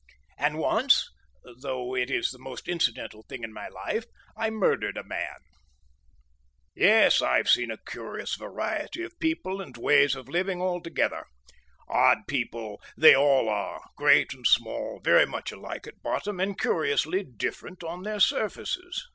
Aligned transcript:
And 0.39 0.57
once 0.57 1.07
(though 1.59 1.95
it 1.95 2.09
is 2.09 2.31
the 2.31 2.39
most 2.39 2.67
incidental 2.67 3.21
thing 3.29 3.43
in 3.43 3.53
my 3.53 3.67
life) 3.67 4.05
I 4.35 4.49
murdered 4.49 4.97
a 4.97 5.03
man.... 5.03 5.35
Yes, 6.73 7.21
I've 7.21 7.47
seen 7.47 7.69
a 7.69 7.77
curious 7.77 8.33
variety 8.33 9.03
of 9.03 9.19
people 9.19 9.61
and 9.61 9.77
ways 9.77 10.15
of 10.15 10.27
living 10.27 10.59
altogether. 10.59 11.27
Odd 11.87 12.23
people 12.27 12.81
they 12.97 13.15
all 13.15 13.47
are 13.47 13.79
great 13.95 14.33
and 14.33 14.47
small, 14.47 14.99
very 15.03 15.27
much 15.27 15.51
alike 15.51 15.85
at 15.85 16.01
bottom 16.01 16.39
and 16.39 16.59
curiously 16.59 17.23
different 17.23 17.83
on 17.83 18.01
their 18.01 18.19
surfaces. 18.19 19.05